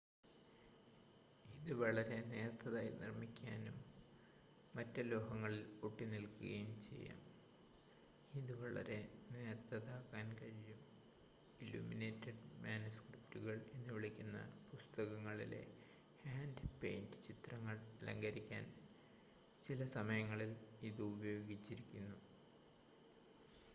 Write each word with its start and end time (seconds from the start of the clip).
"ഇത് 1.45 1.73
വളരെ 1.73 2.21
നേർത്തതായി 2.29 2.89
നിർമ്മിക്കാനാകും 3.01 3.75
മറ്റ് 4.75 5.01
ലോഹങ്ങളിൽ 5.11 5.65
ഒട്ടിനിൽക്കുകയും 5.83 6.81
ചെയ്യാം. 6.81 7.19
ഇത് 8.33 8.53
വളരെ 8.61 8.97
നേർത്തതാക്കാൻ 9.31 10.35
കഴിയും 10.35 10.79
"ഇല്ലുമിനേറ്റഡ് 11.61 12.63
മാനുസ്ക്രിപ്റ്റുകൾ" 12.63 13.61
എന്നുവിളിക്കുന്ന 13.73 14.39
പുസ്തകങ്ങളിലെ 14.71 15.63
ഹാൻഡ്-പെയിന്റഡ് 16.25 17.23
ചിത്രങ്ങൾ 17.23 17.77
അലങ്കരിക്കാൻ 18.01 18.65
ചില 19.61 19.85
സമയങ്ങളിൽ 19.85 20.53
ഇത് 20.81 21.01
ഉപയോഗിച്ചിരുന്നു. 21.03 22.19